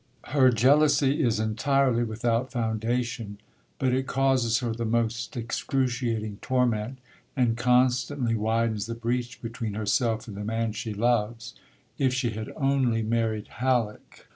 [0.33, 3.37] Her jealousy is entirely without foundation,
[3.77, 6.97] but it causes her the most excruciating torment,
[7.35, 11.53] and constantly widens the breach between herself and the man she loves.
[11.99, 14.25] If she had only married Halleck!